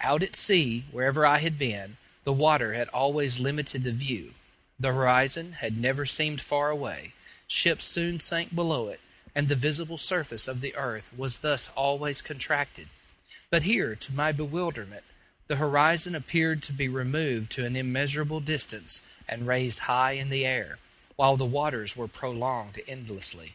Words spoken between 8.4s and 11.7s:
below it, and the visible surface of the earth was thus